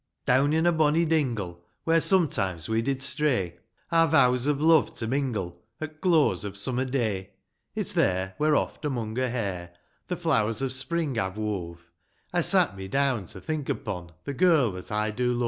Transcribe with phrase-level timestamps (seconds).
[0.01, 0.23] II.
[0.25, 3.59] Down in a bonny dingle, Where sometimes we did stray
[3.91, 7.33] Our vows of love to mingle, At close of summer day;
[7.75, 9.75] It's there, where oft among her Jiair
[10.07, 11.81] The flowers of spring I've wove,
[12.33, 15.39] I sat me down to thmk upon The girl tliat I do love.